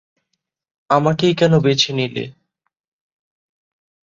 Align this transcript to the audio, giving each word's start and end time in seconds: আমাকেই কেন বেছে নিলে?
আমাকেই 0.89 1.33
কেন 1.35 1.53
বেছে 1.59 1.91
নিলে? 1.93 2.23